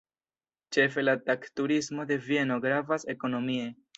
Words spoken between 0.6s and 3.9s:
Ĉefe la tag-turismo de Vieno gravas ekonomie.